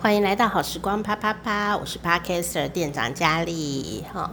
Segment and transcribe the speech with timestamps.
[0.00, 4.30] 欢迎来到好时光啪啪啪，我是 Podcaster 店长佳丽哈。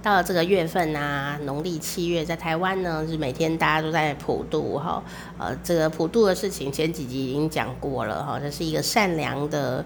[0.00, 5.02] 到了这个月份啊，农历七月，在台湾呢是每天大家都在普渡哈。
[5.36, 9.84] 呃，这个普渡的事情前几集已经讲过了哈，这是一个善良的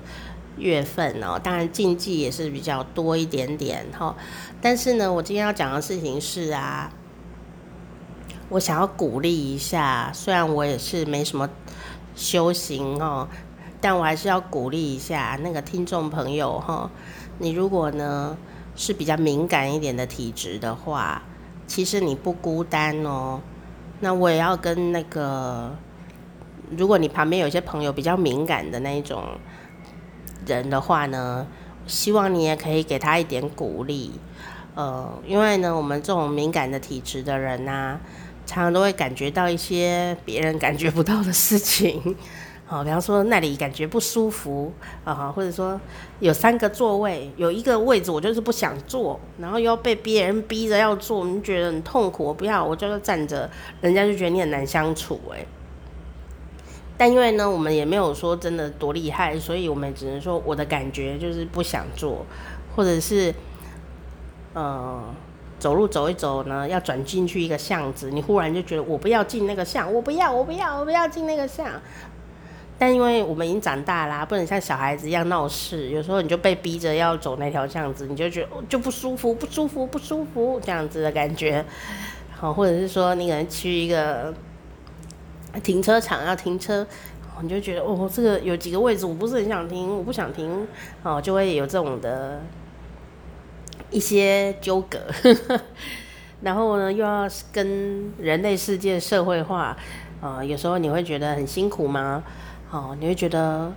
[0.59, 1.41] 月份哦。
[1.43, 4.15] 当然禁忌也是比较多一点点哈。
[4.61, 6.93] 但是呢，我今天要讲的事情是啊，
[8.51, 11.49] 我想要鼓励一下，虽然我也是没什么
[12.15, 13.27] 修行哦。
[13.83, 16.89] 但我还是要鼓励一下那个听众朋友哈，
[17.39, 18.39] 你如果呢
[18.77, 21.21] 是比较敏感一点的体质的话，
[21.67, 23.41] 其实你不孤单哦。
[23.99, 25.77] 那我也要跟那个，
[26.77, 29.25] 如果你旁边有些朋友比较敏感的那一种
[30.47, 31.45] 人的话呢，
[31.89, 34.13] 希望你也可以给他一点鼓励。
[34.77, 38.01] 呃，因为呢，我们这种敏感的体质的人啊，
[38.47, 42.17] 常常都会感觉到一些别人感觉不到的事情。
[42.73, 44.73] 好，比方说那里感觉不舒服
[45.05, 45.79] 啊，或者说
[46.21, 52.25] 有三个座位，有一个位置我就是不想坐，然后又要被别人逼着要坐，你觉得很痛苦。
[52.25, 53.51] 我不要，我就是站着，
[53.83, 55.45] 人家就觉得你很难相处哎。
[56.97, 62.25] 但因为呢，我们也没有说真的多厉害，所以我们只能说我的感觉就是不想坐，
[62.75, 63.35] 或者是
[64.55, 64.99] 呃
[65.59, 71.67] 走路走一走呢，要转进去一个巷子，你忽然就觉得我不要进那个巷，我不要，我不要，我不要进那个巷。
[72.83, 75.89] 但因为我们已经长大啦，不能像小孩子一样闹事。
[75.91, 81.65] 有时候你就被逼着要走那条巷子，你就觉得就不舒服，不舒服，不舒服这样子的感觉。
[82.33, 84.35] 好，或者是说你可能去一个
[85.63, 86.85] 停车场要停车，
[87.41, 90.67] 你就觉得哦，这个有几个位置我不是很想停，我不想停，
[91.05, 92.41] 哦，就会有这种的
[93.93, 94.99] 一些纠葛。
[96.43, 99.77] 然后呢，又要跟人类世界社会化，
[100.21, 102.25] 啊，有时候你会觉得很辛苦吗？
[102.73, 103.71] 哦，你会觉得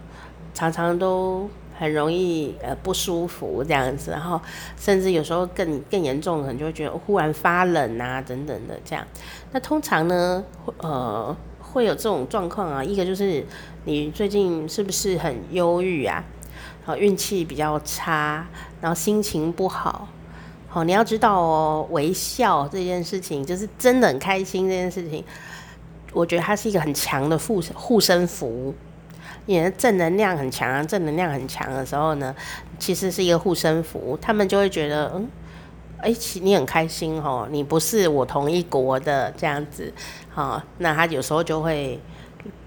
[0.54, 4.40] 常常都很容易呃不舒服这样子，然后
[4.78, 9.06] 甚至有时候更更严重，可能就会觉得忽然发冷啊等等的这样。
[9.52, 10.42] 那通常呢，
[10.78, 13.46] 呃会有这种状况啊，一个就是
[13.84, 16.24] 你最近是不是很忧郁啊？
[16.86, 18.48] 好，运气比较差，
[18.80, 20.08] 然后心情不好。
[20.70, 25.22] 好，你要知道哦，微笑这件事情就是真的很开心这件事情。
[26.16, 28.74] 我觉得它是一个很强的护护身符，
[29.48, 32.34] 你的正能量很强，正能量很强的时候呢，
[32.80, 35.28] 其实是一个护身符，他们就会觉得，嗯，
[35.98, 39.94] 哎、欸，你很开心哦，你不是我同一国的这样子，
[40.30, 42.00] 好，那他有时候就会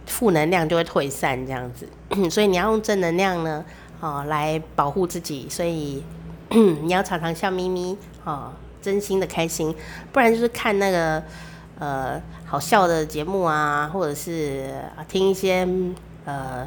[0.04, 1.88] 负能量就会退散这样子，
[2.28, 3.64] 所以你要用正能量呢，
[4.00, 6.04] 哦，来保护自己，所以
[6.50, 9.74] 你要常常笑眯眯，哦，真心的开心，
[10.12, 11.22] 不然就是看那个。
[11.78, 14.68] 呃，好笑的节目啊，或者是
[15.06, 15.66] 听一些
[16.24, 16.66] 呃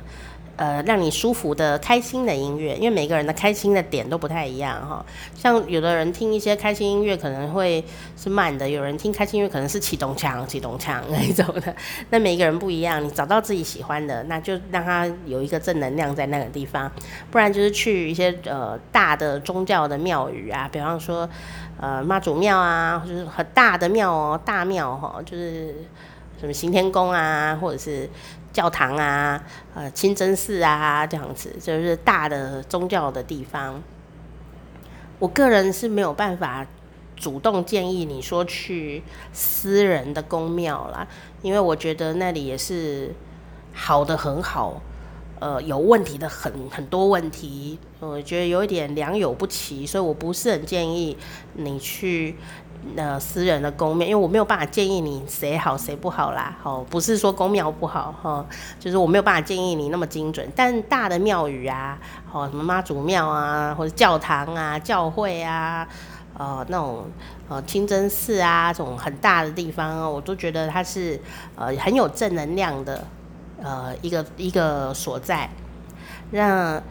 [0.61, 5.03] 呃让你舒服的、开心的音乐，因为每个人的开心的点都不太一样哈。
[5.33, 7.83] 像有的人听一些开心音乐可能会
[8.15, 11.75] 是慢的，有人听开心音乐可能是启动枪、启动枪那一种的。
[12.11, 16.91] 那每个人不一样，你找到自己喜欢的，那就让他有一个正能量在那个地方。
[17.31, 21.27] 不然就是去一些呃大的宗教的庙宇啊，比方说。
[21.79, 25.83] 呃，妈祖庙啊，就是很大的庙哦，大庙哈，就是
[26.41, 28.09] 什么行天宫啊，或者是
[28.51, 29.43] 教堂啊，
[29.75, 33.79] 呃，清真寺啊，这样子，就是大的宗教的地方。
[35.19, 36.65] 我个人是没有办法
[37.15, 41.07] 主动建议你说去私人的宫庙啦，
[41.43, 43.13] 因为我觉得那里也是
[43.71, 44.81] 好的很好。
[45.39, 51.17] 呃，有问题的很很多问题，我觉得有一点良莠不齐，所以我不是很建议
[51.53, 52.35] 你去
[52.95, 56.55] 呃私人的宫庙，因为我没有办法建议你谁好谁不好啦。
[56.63, 58.45] 哦，不是说宫庙不好哈、哦，
[58.79, 60.47] 就是我没有办法建议你那么精准。
[60.55, 61.97] 但大的庙宇啊，
[62.31, 65.87] 哦，什么妈祖庙啊，或者教堂啊、教会啊，
[66.37, 67.05] 呃，那种
[67.49, 71.19] 呃清真寺啊，这种很大的地方，我都觉得它是
[71.55, 73.05] 呃很有正能量的。
[73.63, 75.47] 呃，一个一个所在，
[76.31, 76.81] 那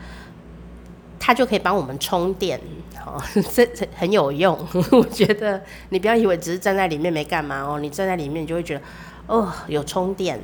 [1.23, 2.59] 它就可以帮我们充电，
[3.07, 3.23] 哦，
[3.55, 4.59] 这这很有用。
[4.91, 8.81] 我觉得你不要以为只是站在里面没干嘛哦，你站在里面你就会觉得
[9.27, 10.41] 哦有充电，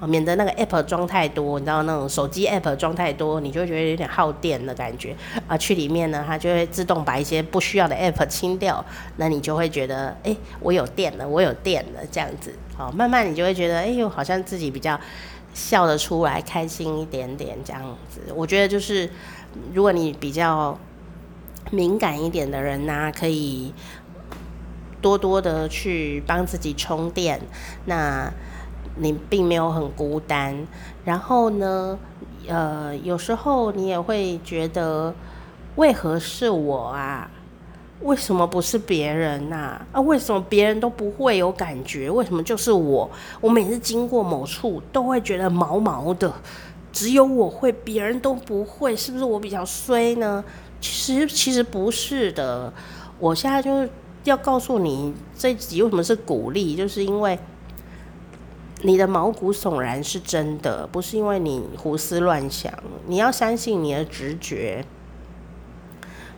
[0.00, 5.14] 哦，免得那个 app 装太多，你知道那种手机 app 装太多，你就会觉得有点耗电的感觉
[5.46, 5.56] 啊。
[5.56, 8.84] 去里面呢，它就会自动把一些不需要的 app 清掉，
[9.18, 14.98] 那你就会觉得哎，我有电了，我有电了这样子，哦，慢慢你就会觉得哎呦，好像自己比较。
[15.54, 17.80] 笑得出来，开心一点点这样
[18.10, 19.08] 子，我觉得就是，
[19.72, 20.78] 如果你比较
[21.70, 23.72] 敏感一点的人呢、可以
[25.00, 27.40] 多多的去帮自己充电，
[27.84, 28.32] 那
[28.96, 30.66] 你并没有很孤单。
[31.04, 31.98] 然后呢，
[32.48, 35.14] 呃，有时候你也会觉得，
[35.76, 37.30] 为何是我啊？
[38.02, 39.80] 为什么不是别人呐？
[39.90, 42.10] 啊，为什么别人都不会有感觉？
[42.10, 43.10] 为什么就是我？
[43.40, 46.30] 我每次经过某处都会觉得毛毛的，
[46.96, 50.42] 只有我会，别人都不会，是不是我比较衰呢？
[50.80, 52.72] 其实其实不是的。
[53.18, 53.90] 我现在就是
[54.24, 57.38] 要告诉你，这集为什么是鼓励，就是因为
[58.80, 62.72] 你的毛骨悚然是真的，不是因为你胡思乱想。
[63.06, 64.82] 你要相信你的直觉。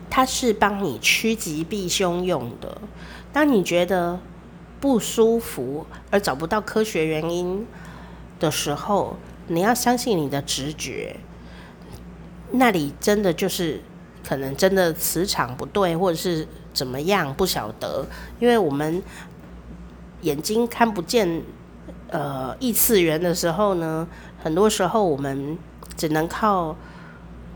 [0.09, 2.81] 它是帮你趋吉避凶用的。
[3.31, 4.19] 当你觉得
[4.81, 7.65] 不舒服而找不到科学原因
[8.41, 9.15] 的时候，
[9.49, 11.15] 你要相信你的直觉。
[12.51, 13.81] 那里真的就是
[14.27, 18.05] 可能真的磁场不对，或者是怎么样，不晓得。
[18.39, 19.03] 因为我们
[20.21, 21.43] 眼睛看不见
[22.09, 24.07] 呃异次元的时候呢，
[24.41, 25.57] 很多时候我们
[25.97, 26.75] 只能靠。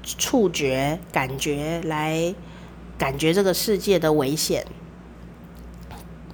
[0.06, 2.36] 触觉、感觉来
[2.98, 4.66] 感觉这个世界的危险。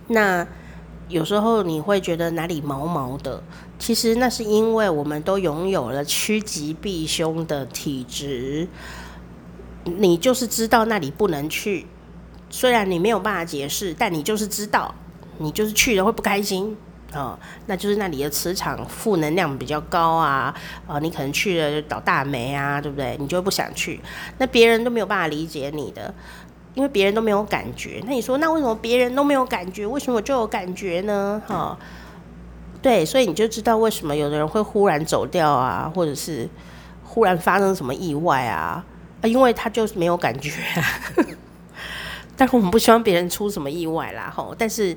[0.07, 0.47] 那
[1.09, 3.43] 有时候你会觉得哪里毛毛的，
[3.77, 8.67] 其实那是因为我们都拥有了趋吉避凶的体质。
[9.83, 11.87] 你就是知道那里不能去，
[12.49, 14.93] 虽然你没有办法解释，但你就是知道，
[15.39, 16.77] 你就是去了会不开心。
[17.15, 20.53] 哦，那就是那里的磁场负能量比较高啊，
[20.85, 23.17] 呃，你可能去了就倒大霉啊，对不对？
[23.19, 23.99] 你就不想去。
[24.37, 26.13] 那别人都没有办法理解你的，
[26.73, 28.01] 因为别人都没有感觉。
[28.05, 31.41] 那你说，那为什么别人都没有感觉，为什么我就有感觉呢？
[31.47, 31.77] 哈、哦，
[32.81, 36.47] 对，所以你就知道为什么有的人会忽然走掉啊，或者是
[37.03, 38.83] 忽然发生什么意外啊？
[39.23, 40.83] 因为他就是没有感觉啊。
[42.37, 44.95] 但是我们不希望别人出什么意外啦，哈、但是。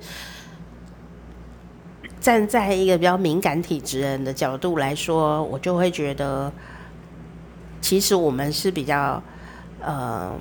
[2.20, 6.52] 站在一个比较敏感体质人的角度来说，我就会觉得，
[7.80, 9.20] 其实我们是比较
[9.80, 10.32] 呃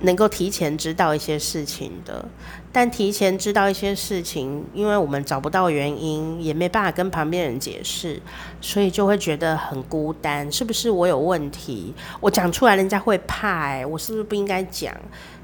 [0.00, 2.24] 能够提前知道一些事情的。
[2.72, 8.20] 但提前知道一些事情，因为我们找不到原因，也没办法跟旁边人解释，
[8.60, 10.50] 所以就会觉得很孤单。
[10.50, 11.94] 是不是我有问题？
[12.20, 14.94] 我讲出来人家会怕欸，我是不是不应该讲？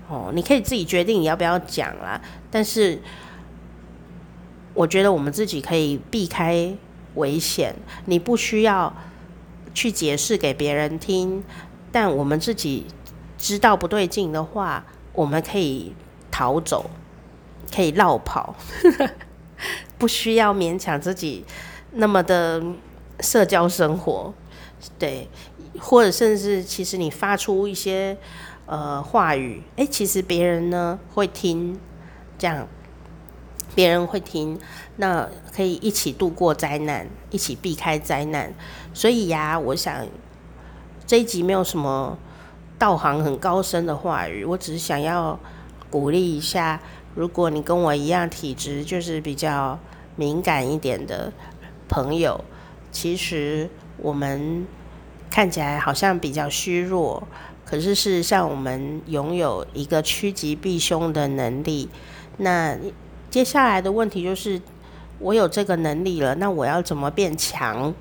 [0.09, 2.21] 哦，你可以自己决定你要不要讲啦。
[2.51, 3.01] 但是。
[4.79, 6.71] 我觉得我们自己可以避开
[7.15, 7.75] 危险，
[8.05, 8.95] 你不需要
[9.73, 11.43] 去解释给别人听，
[11.91, 12.85] 但我们自己
[13.39, 15.95] 知道不对劲的话，我们可以
[16.31, 16.91] 逃走，
[17.75, 18.55] 可以绕跑，
[19.99, 21.45] 不需要勉强自己
[21.93, 22.63] 那么的
[23.21, 24.33] 社交生活，
[24.99, 25.29] 对，
[25.79, 28.17] 或者甚至其实你发出一些
[28.67, 31.79] 呃话语，诶，其实别人呢会听，
[32.39, 32.67] 这样。
[33.75, 34.59] 别人会听，
[34.97, 38.51] 那可以一起度过灾难，一起避开灾难。
[38.95, 40.07] 所以呀，我想
[41.07, 42.17] 这一集没有什么
[42.79, 45.39] 道行很高深的话语，我只是想要
[45.91, 46.81] 鼓励一下，
[47.15, 49.79] 如果你跟我一样体质就是比较
[50.17, 51.33] 敏感一点的
[51.89, 52.45] 朋友，
[52.91, 53.69] 其实
[53.99, 54.67] 我们
[55.31, 57.27] 看起来好像比较虚弱，
[57.65, 61.89] 可是事实上我们拥有一个趋吉避凶的能力。
[62.39, 62.77] 那
[63.31, 64.61] 接下来的问题就是，
[65.19, 67.95] 我有这个能力了，那我要怎么变强？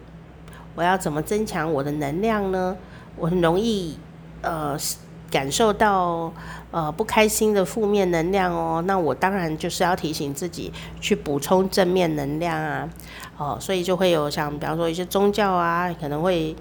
[0.75, 2.75] 我要怎么增强我的能量呢？
[3.15, 3.97] 我很容易
[4.45, 4.77] 呃
[5.29, 6.31] 感受到
[6.71, 10.71] 呃不开心的负面能量哦，那我当然就是要提醒自己
[11.01, 12.89] 去补充正面能量啊，
[13.37, 16.55] 哦，所以就会有像比方说一些宗教啊，可能会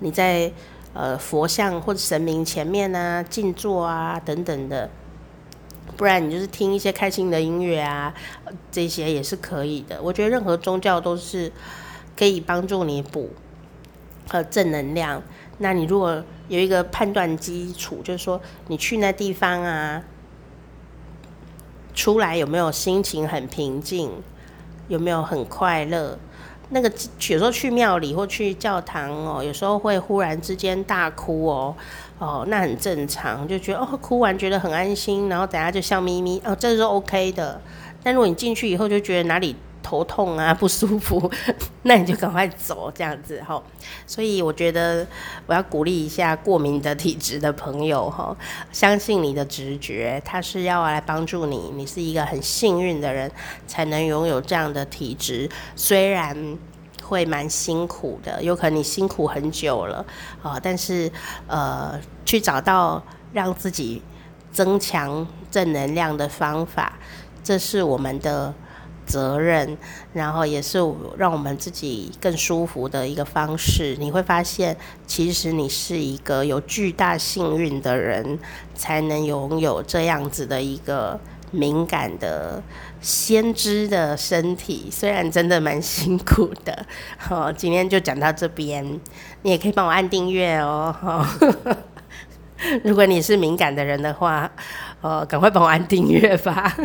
[0.00, 0.50] 你在
[0.94, 4.90] 呃佛像或者神明前面啊静坐啊等等的。
[5.96, 8.12] 不然你就是听一些开心的音乐啊，
[8.70, 10.00] 这些也是可以的。
[10.00, 11.50] 我觉得任何宗教都是
[12.16, 13.30] 可以帮助你补
[14.28, 15.22] 和正能量。
[15.58, 20.02] 那你如果有一个判断基础，就是说你去那地方啊，
[21.94, 24.10] 出来有没有心情很平静，
[24.88, 26.18] 有没有很快乐？
[26.70, 31.74] 那个有时候去庙里或去教堂哦，有时候会忽然之间大哭哦。
[32.18, 37.60] 哦，那很正常，就觉得哦，哭完觉得很安心，然后等下就笑眯眯，哦，这是 OK 的。
[38.02, 41.30] 但如果你进去以后就觉得哪里头痛啊、不舒服，
[41.84, 43.62] 那你就赶快走，这样子哈、
[44.06, 45.06] 所以我觉得
[45.46, 48.36] 我要鼓励一下过敏的体质的朋友哈、
[48.72, 51.70] 相信你的直觉，它是要来帮助你。
[51.74, 53.30] 你是一个很幸运的人，
[53.66, 56.58] 才能拥有这样的体质，虽然。
[57.00, 60.04] 会蛮辛苦的，有可能你辛苦很久了
[60.42, 61.10] 啊、但是
[61.46, 64.02] 呃，去找到让自己
[64.52, 66.98] 增强正能量的方法，
[67.42, 68.52] 这是我们的
[69.08, 69.76] 责任，
[70.12, 70.78] 然后也是
[71.16, 73.96] 让我们自己更舒服的一个方式。
[73.98, 78.38] 你会发现，其实你是一个有巨大幸运的人，
[78.74, 81.18] 才能拥有这样子的一个
[81.50, 82.62] 敏感的
[83.00, 84.88] 先知的身体。
[84.90, 86.86] 虽然真的蛮辛苦的。
[87.16, 88.84] 好， 今天就讲到这边，
[89.42, 90.94] 你也可以帮我按订阅哦。
[92.84, 94.50] 如果你是敏感的人的话，
[95.00, 96.76] 呃，赶快帮我按订阅吧。